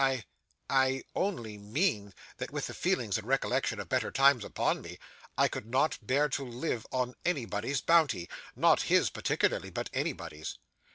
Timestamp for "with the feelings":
2.49-3.19